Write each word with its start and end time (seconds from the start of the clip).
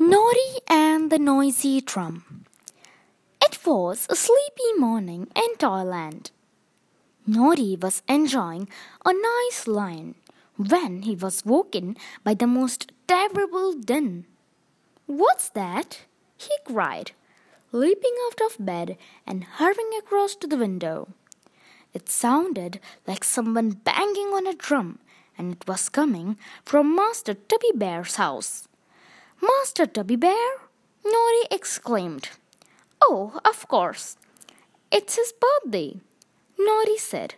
Noddy 0.00 0.60
and 0.68 1.10
the 1.10 1.18
Noisy 1.18 1.80
Drum. 1.80 2.44
It 3.42 3.66
was 3.66 4.06
a 4.08 4.14
sleepy 4.14 4.72
morning 4.78 5.26
in 5.34 5.56
Toyland. 5.56 6.30
Noddy 7.26 7.74
was 7.74 8.02
enjoying 8.08 8.68
a 9.04 9.12
nice 9.12 9.66
lion 9.66 10.14
when 10.56 11.02
he 11.02 11.16
was 11.16 11.44
woken 11.44 11.96
by 12.22 12.34
the 12.34 12.46
most 12.46 12.92
terrible 13.08 13.72
din. 13.72 14.26
What's 15.06 15.48
that? 15.48 16.02
he 16.36 16.52
cried, 16.64 17.10
leaping 17.72 18.14
out 18.28 18.40
of 18.40 18.64
bed 18.64 18.96
and 19.26 19.42
hurrying 19.42 19.90
across 19.98 20.36
to 20.36 20.46
the 20.46 20.56
window. 20.56 21.08
It 21.92 22.08
sounded 22.08 22.78
like 23.04 23.24
someone 23.24 23.70
banging 23.70 24.28
on 24.28 24.46
a 24.46 24.54
drum, 24.54 25.00
and 25.36 25.54
it 25.54 25.66
was 25.66 25.88
coming 25.88 26.38
from 26.64 26.94
Master 26.94 27.34
Tubby 27.34 27.72
Bear's 27.74 28.14
house. 28.14 28.67
Master 29.40 29.86
Tubby 29.86 30.16
Bear? 30.16 30.48
Noddy 31.04 31.46
exclaimed. 31.50 32.30
Oh, 33.00 33.38
of 33.44 33.68
course. 33.68 34.16
It's 34.90 35.16
his 35.16 35.32
birthday, 35.32 36.00
Noddy 36.58 36.98
said, 36.98 37.34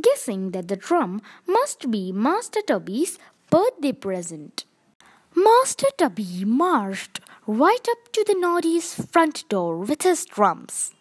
guessing 0.00 0.50
that 0.50 0.68
the 0.68 0.76
drum 0.76 1.22
must 1.46 1.90
be 1.90 2.10
Master 2.10 2.60
Tubby's 2.62 3.18
birthday 3.50 3.92
present. 3.92 4.64
Master 5.34 5.86
Tubby 5.96 6.44
marched 6.44 7.20
right 7.46 7.86
up 7.90 8.12
to 8.12 8.24
the 8.26 8.34
Noddy's 8.38 8.94
front 8.94 9.48
door 9.48 9.76
with 9.78 10.02
his 10.02 10.24
drums. 10.24 10.92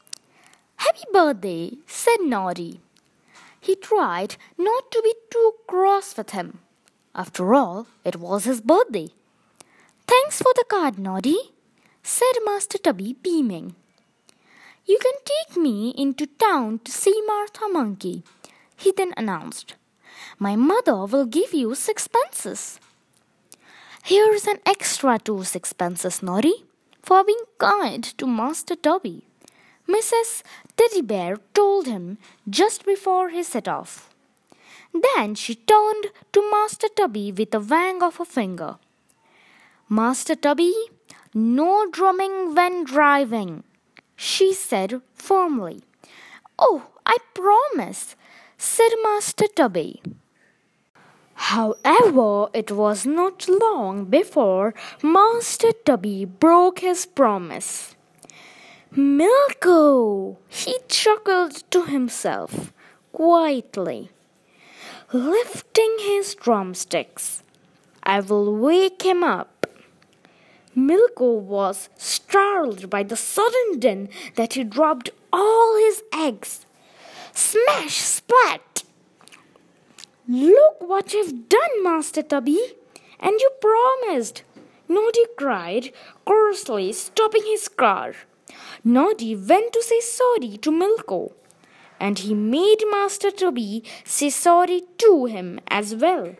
Happy 0.75 1.05
birthday, 1.11 1.77
said 1.87 2.21
Noddy. 2.21 2.81
He 3.59 3.75
tried 3.75 4.35
not 4.57 4.91
to 4.91 5.01
be 5.03 5.13
too 5.31 5.53
cross 5.67 6.15
with 6.15 6.31
him. 6.31 6.59
After 7.15 7.53
all, 7.55 7.87
it 8.05 8.17
was 8.17 8.45
his 8.45 8.61
birthday. 8.61 9.09
Thanks 10.29 10.43
for 10.43 10.53
the 10.53 10.65
card, 10.69 10.99
Noddy, 10.99 11.39
said 12.03 12.45
Master 12.45 12.77
Tubby, 12.77 13.13
beaming. 13.13 13.73
You 14.85 14.99
can 15.01 15.13
take 15.25 15.57
me 15.57 15.89
into 15.97 16.27
town 16.27 16.81
to 16.83 16.91
see 16.91 17.19
Martha 17.25 17.67
Monkey, 17.67 18.21
he 18.77 18.93
then 18.95 19.11
announced. 19.17 19.73
My 20.37 20.55
mother 20.55 21.05
will 21.05 21.25
give 21.25 21.55
you 21.55 21.69
sixpences. 21.69 22.79
Here's 24.03 24.45
an 24.45 24.59
extra 24.67 25.17
two 25.17 25.43
sixpences, 25.43 26.21
Noddy, 26.21 26.63
for 27.01 27.23
being 27.23 27.45
kind 27.57 28.03
to 28.19 28.27
Master 28.27 28.75
Tubby, 28.75 29.23
Mrs. 29.87 30.43
Teddy 30.77 31.01
Bear 31.01 31.37
told 31.55 31.87
him 31.87 32.19
just 32.47 32.85
before 32.85 33.29
he 33.29 33.41
set 33.41 33.67
off. 33.67 34.13
Then 34.93 35.33
she 35.33 35.55
turned 35.55 36.11
to 36.33 36.51
Master 36.51 36.87
Tubby 36.95 37.31
with 37.31 37.51
a 37.55 37.59
wag 37.59 38.03
of 38.03 38.19
a 38.19 38.25
finger. 38.25 38.77
Master 39.91 40.35
Tubby, 40.35 40.71
no 41.33 41.89
drumming 41.89 42.53
when 42.53 42.83
driving, 42.83 43.63
she 44.15 44.53
said 44.53 45.01
firmly. 45.15 45.81
Oh, 46.59 46.83
I 47.07 47.17
promise, 47.33 48.15
said 48.55 48.91
Master 49.01 49.47
Tubby. 49.47 49.99
However, 51.33 52.49
it 52.53 52.69
was 52.69 53.07
not 53.07 53.49
long 53.49 54.05
before 54.05 54.75
Master 55.01 55.71
Tubby 55.71 56.23
broke 56.23 56.81
his 56.81 57.07
promise. 57.07 57.95
Milko! 58.95 60.37
he 60.49 60.77
chuckled 60.87 61.63
to 61.71 61.85
himself 61.85 62.71
quietly, 63.11 64.11
lifting 65.11 65.95
his 66.01 66.35
drumsticks. 66.35 67.41
I 68.03 68.19
will 68.19 68.55
wake 68.55 69.01
him 69.01 69.23
up. 69.23 69.58
Milko 70.79 71.39
was 71.39 71.89
startled 71.97 72.89
by 72.89 73.03
the 73.03 73.17
sudden 73.17 73.79
din 73.79 74.09
that 74.35 74.53
he 74.53 74.63
dropped 74.63 75.09
all 75.33 75.77
his 75.77 76.01
eggs. 76.13 76.65
Smash, 77.33 77.97
splat! 77.97 78.83
Look 80.27 80.79
what 80.79 81.13
you've 81.13 81.49
done, 81.49 81.83
Master 81.83 82.21
Tubby! 82.21 82.59
And 83.19 83.39
you 83.39 83.51
promised! 83.59 84.43
Noddy 84.87 85.25
cried, 85.37 85.91
coarsely, 86.25 86.93
stopping 86.93 87.43
his 87.45 87.67
car. 87.67 88.13
Noddy 88.83 89.35
went 89.35 89.73
to 89.73 89.83
say 89.83 89.99
sorry 89.99 90.57
to 90.57 90.71
Milko, 90.71 91.33
and 91.99 92.19
he 92.19 92.33
made 92.33 92.83
Master 92.89 93.31
Tubby 93.31 93.83
say 94.05 94.29
sorry 94.29 94.83
to 94.99 95.25
him 95.25 95.59
as 95.67 95.93
well. 95.93 96.35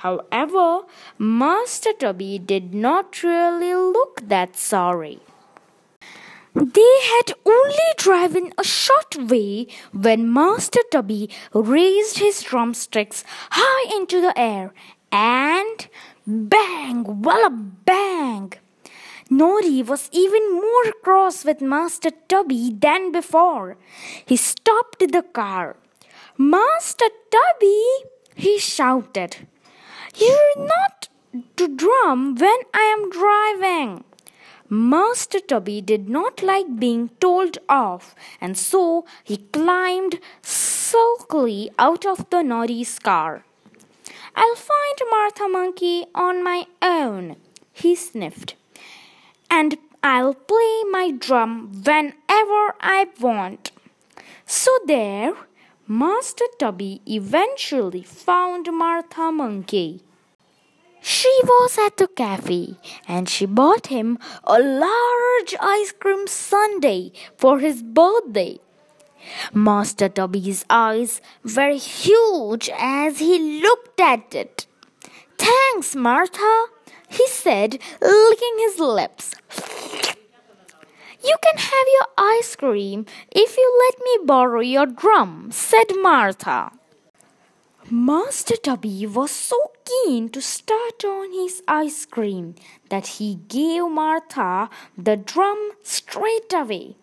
However, 0.00 0.84
Master 1.18 1.92
Tubby 1.92 2.38
did 2.38 2.72
not 2.72 3.22
really 3.22 3.74
look 3.74 4.22
that 4.26 4.56
sorry. 4.56 5.20
They 6.54 6.94
had 7.12 7.34
only 7.44 7.90
driven 7.98 8.54
a 8.56 8.64
short 8.64 9.14
way 9.16 9.66
when 9.92 10.32
Master 10.32 10.80
Tubby 10.90 11.28
raised 11.52 12.18
his 12.18 12.42
drumsticks 12.42 13.24
high 13.50 13.94
into 13.94 14.22
the 14.22 14.32
air 14.38 14.72
and 15.12 15.86
bang, 16.26 17.20
walla 17.20 17.50
bang! 17.50 18.54
Noddy 19.28 19.82
was 19.82 20.08
even 20.12 20.54
more 20.54 20.92
cross 21.02 21.44
with 21.44 21.60
Master 21.60 22.10
Tubby 22.26 22.70
than 22.72 23.12
before. 23.12 23.76
He 24.24 24.36
stopped 24.36 25.00
the 25.00 25.22
car. 25.22 25.76
Master 26.38 27.10
Tubby, 27.30 27.84
he 28.34 28.58
shouted. 28.58 29.46
You're 30.16 30.66
not 30.66 31.08
to 31.56 31.68
drum 31.68 32.34
when 32.34 32.58
I 32.74 32.82
am 32.96 33.10
driving. 33.10 34.04
Master 34.68 35.40
Tubby 35.40 35.80
did 35.80 36.08
not 36.08 36.42
like 36.42 36.78
being 36.78 37.10
told 37.20 37.58
off, 37.68 38.14
and 38.40 38.56
so 38.56 39.04
he 39.24 39.38
climbed 39.38 40.20
sulkily 40.42 41.70
out 41.78 42.06
of 42.06 42.28
the 42.30 42.42
Noddy's 42.42 42.98
car. 42.98 43.44
I'll 44.36 44.54
find 44.54 44.98
Martha 45.10 45.48
Monkey 45.48 46.06
on 46.14 46.44
my 46.44 46.66
own, 46.80 47.36
he 47.72 47.96
sniffed, 47.96 48.54
and 49.50 49.76
I'll 50.02 50.34
play 50.34 50.84
my 50.90 51.10
drum 51.10 51.82
whenever 51.84 52.74
I 52.80 53.08
want. 53.20 53.72
So 54.46 54.70
there, 54.86 55.34
Master 55.92 56.44
Tubby 56.56 57.02
eventually 57.04 58.04
found 58.04 58.68
Martha 58.72 59.32
Monkey. 59.32 60.04
She 61.00 61.40
was 61.42 61.76
at 61.84 61.96
the 61.96 62.06
cafe 62.06 62.76
and 63.08 63.28
she 63.28 63.44
bought 63.44 63.88
him 63.88 64.16
a 64.44 64.60
large 64.60 65.56
ice 65.60 65.90
cream 65.90 66.28
sundae 66.28 67.10
for 67.36 67.58
his 67.58 67.82
birthday. 67.82 68.60
Master 69.52 70.08
Tubby's 70.08 70.64
eyes 70.70 71.20
were 71.42 71.72
huge 71.72 72.70
as 72.78 73.18
he 73.18 73.60
looked 73.60 73.98
at 73.98 74.32
it. 74.32 74.68
Thanks, 75.38 75.96
Martha, 75.96 76.66
he 77.08 77.26
said, 77.26 77.80
licking 78.00 78.58
his 78.58 78.78
lips. 78.78 79.34
You 81.22 81.36
can 81.42 81.58
have 81.58 81.86
your 81.92 82.08
ice 82.38 82.56
cream 82.56 83.04
if 83.30 83.56
you 83.56 83.78
let 83.84 83.98
me 84.02 84.26
borrow 84.26 84.60
your 84.60 84.86
drum, 84.86 85.50
said 85.52 85.92
Martha. 86.00 86.72
Master 87.90 88.56
Tubby 88.56 89.06
was 89.06 89.30
so 89.30 89.72
keen 89.84 90.28
to 90.30 90.40
start 90.40 91.04
on 91.04 91.32
his 91.32 91.62
ice 91.66 92.06
cream 92.06 92.54
that 92.88 93.18
he 93.18 93.34
gave 93.48 93.90
Martha 93.90 94.70
the 94.96 95.16
drum 95.16 95.72
straight 95.82 96.52
away. 96.54 96.96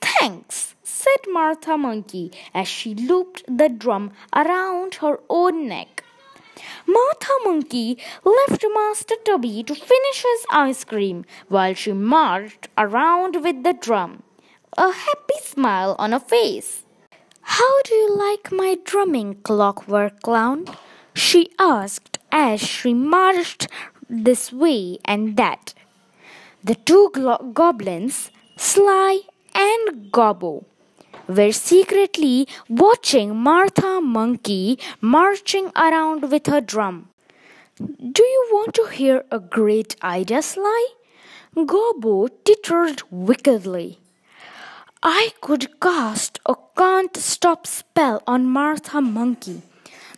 Thanks, 0.00 0.74
said 0.82 1.26
Martha 1.28 1.76
Monkey 1.76 2.32
as 2.54 2.68
she 2.68 2.94
looped 2.94 3.42
the 3.46 3.68
drum 3.68 4.12
around 4.34 4.96
her 4.96 5.20
own 5.28 5.68
neck. 5.68 6.04
Martha 6.86 7.32
Monkey 7.44 7.98
left 8.24 8.64
Master 8.74 9.14
Tubby 9.24 9.62
to 9.64 9.74
finish 9.74 10.22
his 10.22 10.46
ice 10.50 10.84
cream 10.84 11.24
while 11.48 11.74
she 11.74 11.92
marched 11.92 12.68
around 12.76 13.42
with 13.42 13.62
the 13.62 13.72
drum, 13.72 14.22
a 14.76 14.90
happy 14.90 15.40
smile 15.40 15.96
on 15.98 16.12
her 16.12 16.20
face. 16.20 16.84
How 17.42 17.82
do 17.82 17.94
you 17.94 18.16
like 18.16 18.52
my 18.52 18.78
drumming, 18.84 19.34
Clockwork 19.42 20.22
Clown? 20.22 20.66
she 21.14 21.50
asked 21.58 22.18
as 22.30 22.60
she 22.60 22.94
marched 22.94 23.68
this 24.08 24.52
way 24.52 24.98
and 25.04 25.36
that. 25.36 25.74
The 26.64 26.74
two 26.74 27.10
goblins, 27.52 28.30
Sly 28.56 29.20
and 29.54 30.12
Gobbo, 30.12 30.64
were 31.36 31.52
secretly 31.52 32.48
watching 32.68 33.36
Martha 33.36 34.00
Monkey 34.00 34.78
marching 35.00 35.70
around 35.76 36.30
with 36.30 36.46
her 36.46 36.60
drum. 36.60 37.08
Do 37.76 38.22
you 38.22 38.48
want 38.52 38.74
to 38.74 38.86
hear 38.86 39.24
a 39.30 39.40
great 39.40 39.96
idea, 40.02 40.42
Sly? 40.42 40.86
Gobbo 41.56 42.28
tittered 42.44 43.02
wickedly. 43.10 43.98
I 45.02 45.32
could 45.40 45.80
cast 45.80 46.38
a 46.46 46.54
can't 46.76 47.16
stop 47.16 47.66
spell 47.66 48.22
on 48.26 48.46
Martha 48.46 49.00
Monkey. 49.00 49.62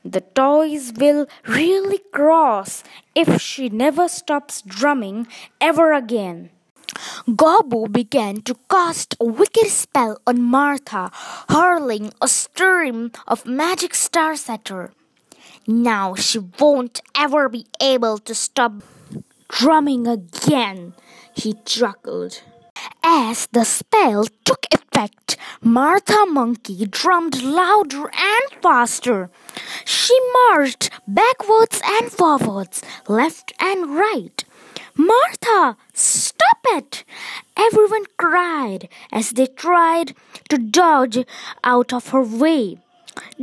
The 0.05 0.21
toys 0.21 0.93
will 0.97 1.27
really 1.47 2.01
cross 2.13 2.85
if 3.15 3.41
she 3.41 3.69
never 3.69 4.07
stops 4.09 4.63
drumming 4.63 5.27
ever 5.61 5.93
again. 5.93 6.51
Gobbo 7.27 7.91
began 7.91 8.43
to 8.43 8.55
cast 8.69 9.17
a 9.19 9.25
wicked 9.25 9.69
spell 9.69 10.21
on 10.27 10.43
Martha, 10.43 11.11
hurling 11.49 12.13
a 12.21 12.29
stream 12.29 13.13
of 13.27 13.47
magic 13.47 13.95
stars 13.95 14.47
at 14.47 14.69
her. 14.69 14.93
Now 15.67 16.15
she 16.17 16.39
won't 16.39 17.01
ever 17.15 17.49
be 17.49 17.65
able 17.81 18.19
to 18.19 18.35
stop 18.35 18.75
drumming 19.49 20.07
again, 20.07 20.93
he 21.35 21.55
chuckled. 21.65 22.43
As 23.03 23.49
the 23.53 23.65
spell 23.65 24.27
took 24.45 24.67
effect, 24.71 25.39
Martha 25.63 26.27
Monkey 26.27 26.85
drummed 26.85 27.43
louder 27.43 28.11
and 28.15 28.63
faster. 28.63 29.31
She 29.87 30.15
marched 30.51 30.91
backwards 31.09 31.81
and 31.83 32.13
forwards, 32.13 32.83
left 33.09 33.55
and 33.59 33.97
right. 33.97 34.45
Martha, 34.97 35.77
stop 35.93 36.59
it! 36.67 37.05
Everyone 37.57 38.05
cried 38.17 38.89
as 39.13 39.31
they 39.31 39.47
tried 39.47 40.15
to 40.49 40.59
dodge 40.59 41.19
out 41.63 41.93
of 41.93 42.09
her 42.09 42.23
way. 42.23 42.79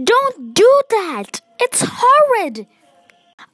Don't 0.01 0.53
do 0.53 0.81
that! 0.89 1.41
It's 1.59 1.83
horrid! 1.85 2.67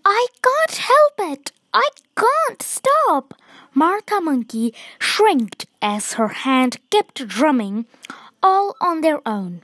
I 0.06 0.27
can't 0.41 0.77
help 0.77 1.31
it! 1.33 1.51
I 1.74 1.89
can't 2.15 2.62
stop! 2.62 3.33
Martha 3.74 4.19
Monkey 4.21 4.73
shrieked 5.00 5.68
as 5.81 6.13
her 6.13 6.30
hand 6.30 6.77
kept 6.89 7.27
drumming 7.27 7.85
all 8.41 8.75
on 8.81 9.01
their 9.01 9.21
own. 9.27 9.62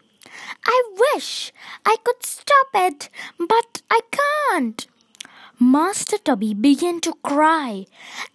I 0.66 0.84
wish 1.14 1.52
I 1.86 1.96
could 2.04 2.24
stop 2.24 2.68
it, 2.74 3.10
but 3.40 3.82
I 3.90 4.02
can't. 4.12 4.88
Master 5.60 6.18
Tubby 6.18 6.54
began 6.54 7.00
to 7.02 7.14
cry. 7.24 7.86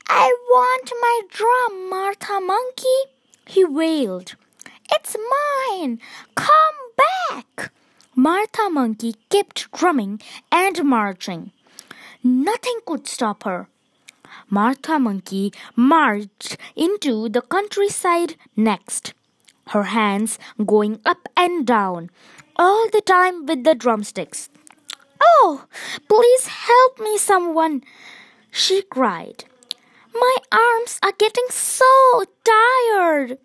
I 0.09 0.35
want 0.51 0.93
my 1.01 1.21
drum, 1.29 1.91
Martha 1.91 2.41
Monkey, 2.41 2.99
he 3.47 3.65
wailed. 3.65 4.37
It's 4.91 5.17
mine. 5.35 6.01
Come 6.37 6.79
back. 6.97 7.73
Martha 8.15 8.71
Monkey 8.71 9.17
kept 9.31 9.71
drumming 9.73 10.21
and 10.51 10.85
marching. 10.85 11.51
Nothing 12.23 12.79
could 12.87 13.07
stop 13.07 13.43
her. 13.43 13.69
Martha 14.49 14.99
Monkey 14.99 15.53
marched 15.77 16.57
into 16.77 17.29
the 17.29 17.43
countryside 17.43 18.37
next, 18.57 19.13
her 19.69 19.85
hands 19.85 20.39
going 20.65 21.01
up 21.05 21.29
and 21.37 21.67
down 21.67 22.11
all 22.57 22.89
the 22.91 23.01
time 23.01 23.45
with 23.45 23.65
the 23.65 23.75
drumsticks. 23.75 24.49
Oh, 25.21 25.65
please 26.09 26.47
help 26.47 27.01
me, 27.01 27.19
someone, 27.19 27.83
she 28.51 28.83
cried. 28.83 29.45
My 30.15 30.37
arms 30.51 30.99
are 31.03 31.13
getting 31.19 31.47
so 31.51 32.25
tired. 32.45 33.39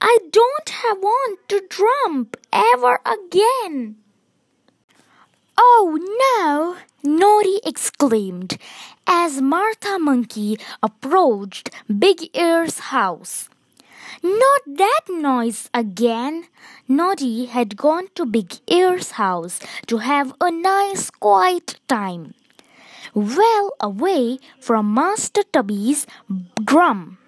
I 0.00 0.18
don't 0.30 0.70
want 1.02 1.38
to 1.48 1.62
jump 1.70 2.36
ever 2.52 3.00
again. 3.04 3.96
Oh 5.58 5.98
no! 6.22 6.76
Noddy 7.02 7.60
exclaimed 7.64 8.58
as 9.06 9.40
Martha 9.40 9.98
Monkey 9.98 10.58
approached 10.82 11.70
Big 11.98 12.36
Ears' 12.36 12.78
house. 12.90 13.48
Not 14.22 14.62
that 14.66 15.02
noise 15.08 15.68
again. 15.72 16.46
Noddy 16.88 17.46
had 17.46 17.76
gone 17.76 18.08
to 18.14 18.24
Big 18.24 18.54
Ears' 18.66 19.12
house 19.12 19.60
to 19.86 19.98
have 19.98 20.34
a 20.40 20.50
nice 20.50 21.10
quiet 21.10 21.80
time, 21.88 22.34
well 23.14 23.72
away 23.80 24.38
from 24.60 24.94
Master 24.94 25.42
Tubby's 25.52 26.06
drum. 26.64 27.18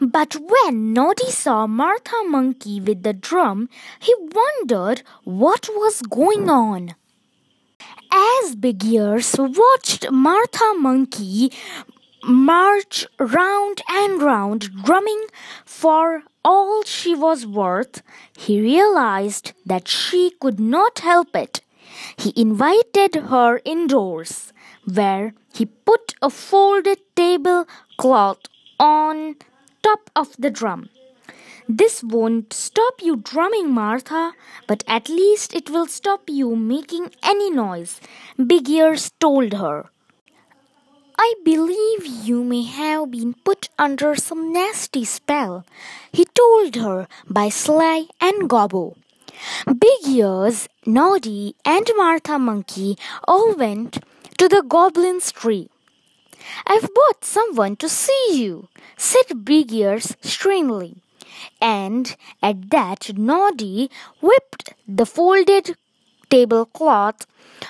But 0.00 0.34
when 0.34 0.92
Noddy 0.92 1.30
saw 1.30 1.66
Martha 1.66 2.24
Monkey 2.26 2.80
with 2.80 3.02
the 3.04 3.12
drum, 3.12 3.68
he 4.00 4.14
wondered 4.18 5.02
what 5.24 5.68
was 5.74 6.02
going 6.02 6.50
on. 6.50 6.94
As 8.10 8.56
Big 8.56 8.84
Ears 8.84 9.36
watched 9.38 10.10
Martha 10.10 10.74
Monkey 10.78 11.52
march 12.24 13.06
round 13.18 13.82
and 13.88 14.22
round, 14.22 14.70
drumming 14.84 15.24
for 15.64 16.22
all 16.44 16.82
she 16.84 17.14
was 17.14 17.46
worth, 17.46 18.02
he 18.36 18.60
realized 18.60 19.52
that 19.66 19.88
she 19.88 20.30
could 20.40 20.58
not 20.60 21.00
help 21.00 21.34
it. 21.34 21.60
He 22.16 22.32
invited 22.36 23.14
her 23.14 23.60
indoors, 23.64 24.52
where 24.84 25.34
he 25.52 25.66
put 25.66 26.14
a 26.22 26.30
folded 26.30 26.98
tablecloth 27.14 28.40
on 28.78 29.36
top 29.82 30.10
of 30.16 30.34
the 30.38 30.50
drum. 30.50 30.88
This 31.68 32.02
won't 32.02 32.52
stop 32.52 33.00
you 33.00 33.16
drumming, 33.16 33.70
Martha, 33.70 34.32
but 34.66 34.82
at 34.86 35.08
least 35.08 35.54
it 35.54 35.70
will 35.70 35.86
stop 35.86 36.22
you 36.28 36.56
making 36.56 37.10
any 37.22 37.50
noise, 37.50 38.00
Big 38.36 38.68
Ears 38.68 39.12
told 39.20 39.52
her. 39.54 39.91
I 41.24 41.34
believe 41.44 42.04
you 42.26 42.42
may 42.42 42.64
have 42.64 43.12
been 43.12 43.34
put 43.44 43.68
under 43.78 44.16
some 44.16 44.52
nasty 44.52 45.04
spell, 45.04 45.64
he 46.10 46.24
told 46.24 46.74
her 46.74 47.06
by 47.30 47.48
Sly 47.48 48.06
and 48.20 48.50
Gobbo. 48.50 48.96
Big 49.66 50.00
Ears, 50.08 50.68
Noddy, 50.84 51.54
and 51.64 51.88
Martha 51.96 52.40
Monkey 52.40 52.98
all 53.28 53.54
went 53.54 54.00
to 54.38 54.48
the 54.48 54.64
goblin's 54.66 55.30
tree. 55.30 55.68
I've 56.66 56.92
brought 56.92 57.24
someone 57.24 57.76
to 57.76 57.88
see 57.88 58.26
you, 58.32 58.66
said 58.96 59.44
Big 59.44 59.72
Ears 59.72 60.16
sternly. 60.22 60.96
And 61.60 62.16
at 62.42 62.68
that, 62.70 63.16
Noddy 63.16 63.92
whipped 64.20 64.74
the 64.88 65.06
folded 65.06 65.76
tablecloth 66.28 67.26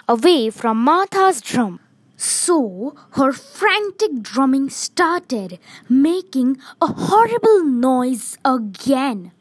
away 0.08 0.48
from 0.48 0.78
Martha's 0.78 1.42
drum. 1.42 1.80
So 2.24 2.94
her 3.14 3.32
frantic 3.32 4.22
drumming 4.22 4.70
started, 4.70 5.58
making 5.88 6.58
a 6.80 6.86
horrible 6.86 7.64
noise 7.64 8.38
again. 8.44 9.32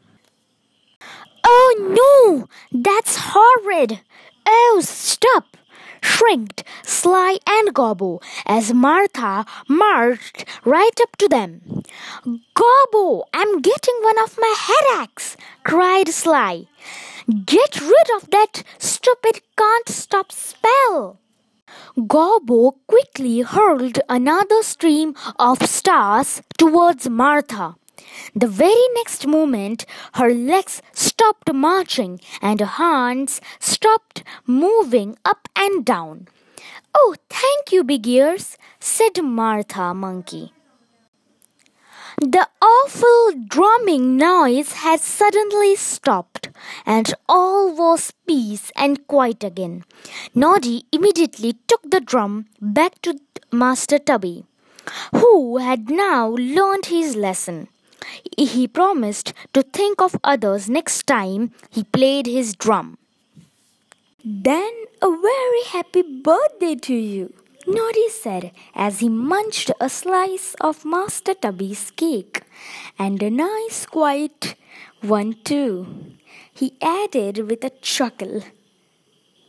Oh 1.44 1.70
no! 1.78 2.48
That's 2.76 3.18
horrid! 3.18 4.00
Oh, 4.44 4.80
stop! 4.82 5.56
shrieked 6.02 6.64
Sly 6.82 7.38
and 7.46 7.72
Gobbo 7.72 8.20
as 8.46 8.74
Martha 8.74 9.46
marched 9.68 10.44
right 10.64 11.00
up 11.00 11.14
to 11.18 11.28
them. 11.28 11.84
Gobbo, 12.56 13.22
I'm 13.32 13.60
getting 13.60 13.94
one 14.02 14.18
of 14.18 14.36
my 14.40 14.54
headaches! 14.58 15.36
cried 15.62 16.08
Sly. 16.08 16.66
Get 17.46 17.80
rid 17.80 18.08
of 18.16 18.28
that 18.30 18.64
stupid 18.80 19.40
can't 19.56 19.88
stop 19.88 20.32
spell! 20.32 21.21
Gobbo 21.96 22.76
quickly 22.86 23.40
hurled 23.40 23.98
another 24.08 24.62
stream 24.62 25.14
of 25.38 25.62
stars 25.68 26.42
towards 26.58 27.08
Martha. 27.08 27.76
The 28.34 28.48
very 28.48 28.86
next 28.94 29.26
moment, 29.26 29.86
her 30.14 30.32
legs 30.32 30.82
stopped 30.92 31.52
marching 31.52 32.20
and 32.40 32.60
her 32.60 32.66
hands 32.66 33.40
stopped 33.60 34.24
moving 34.46 35.16
up 35.24 35.48
and 35.56 35.84
down. 35.84 36.28
Oh, 36.94 37.14
thank 37.30 37.72
you, 37.72 37.84
Big 37.84 38.06
Ears, 38.06 38.56
said 38.80 39.22
Martha 39.22 39.94
Monkey. 39.94 40.52
The 42.22 42.46
awful 42.62 43.32
drumming 43.48 44.16
noise 44.16 44.74
had 44.74 45.00
suddenly 45.00 45.74
stopped, 45.74 46.50
and 46.86 47.12
all 47.28 47.74
was 47.74 48.12
peace 48.28 48.70
and 48.76 49.04
quiet 49.08 49.42
again. 49.42 49.84
Noddy 50.32 50.84
immediately 50.92 51.54
took 51.66 51.82
the 51.90 51.98
drum 52.00 52.46
back 52.60 53.02
to 53.02 53.18
Master 53.50 53.98
Tubby, 53.98 54.44
who 55.10 55.56
had 55.56 55.90
now 55.90 56.28
learned 56.28 56.86
his 56.86 57.16
lesson. 57.16 57.66
He 58.38 58.68
promised 58.68 59.32
to 59.52 59.64
think 59.64 60.00
of 60.00 60.14
others 60.22 60.70
next 60.70 61.08
time 61.08 61.50
he 61.70 61.82
played 61.82 62.26
his 62.26 62.54
drum. 62.54 62.98
Then 64.24 64.72
a 65.02 65.10
very 65.10 65.62
happy 65.72 66.02
birthday 66.02 66.76
to 66.76 66.94
you, 66.94 67.34
Noddy 67.66 68.08
said 68.08 68.52
as 68.74 69.00
he 69.00 69.08
munched 69.08 69.70
a 69.80 69.88
slice 69.88 70.54
of 70.60 70.84
Master 70.84 71.34
Tubby's 71.34 71.90
cake. 71.92 72.42
And 72.98 73.22
a 73.22 73.30
nice 73.30 73.86
quiet 73.86 74.56
one 75.00 75.36
too, 75.44 75.86
he 76.52 76.74
added 76.80 77.48
with 77.48 77.64
a 77.64 77.70
chuckle. 77.70 78.42